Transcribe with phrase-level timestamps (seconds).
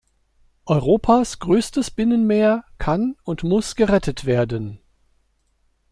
[0.65, 4.79] Europas größtes Binnenmeer kann und muss gerettet werden.